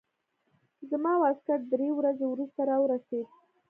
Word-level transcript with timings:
زما 0.89 1.13
واسکټ 1.21 1.61
درې 1.73 1.89
ورځې 1.97 2.25
وروسته 2.29 2.59
راورسېد. 2.69 3.27